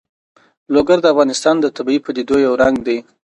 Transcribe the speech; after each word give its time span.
لوگر 0.73 0.97
د 1.01 1.05
افغانستان 1.13 1.55
د 1.59 1.65
طبیعي 1.77 1.99
پدیدو 2.05 2.35
یو 2.45 2.53
رنګ 2.63 2.75
دی. 2.87 2.97